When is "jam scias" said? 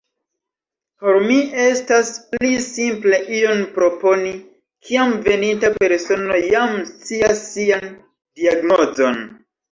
6.49-7.47